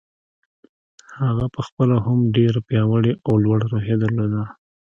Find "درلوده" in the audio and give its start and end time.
3.99-4.43